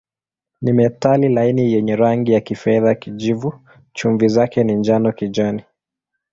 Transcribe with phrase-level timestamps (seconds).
[0.61, 3.59] Ni metali laini yenye rangi ya kifedha-kijivu,
[3.93, 5.63] chumvi zake ni njano-kijani.